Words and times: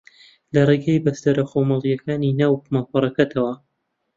لە 0.53 0.61
ڕێگەی 0.69 1.03
بەستەرە 1.05 1.43
خۆماڵییەکانی 1.51 2.37
ناو 2.39 2.53
ماڵپەڕەکەتەوە 2.73 3.53